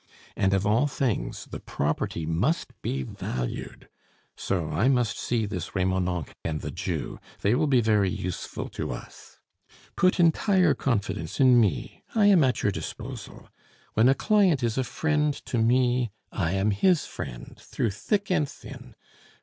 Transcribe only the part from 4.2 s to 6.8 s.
So I must see this Remonencq and the